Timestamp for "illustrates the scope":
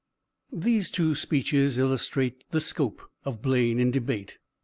1.77-3.03